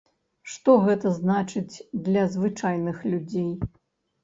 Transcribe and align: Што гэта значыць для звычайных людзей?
Што 0.53 0.71
гэта 0.85 1.11
значыць 1.17 1.83
для 2.09 2.25
звычайных 2.39 3.07
людзей? 3.15 3.51